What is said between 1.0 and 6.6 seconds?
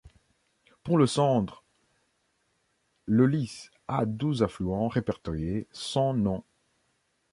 Sandre, le Lys a douze affluents répertoriés, sans nom.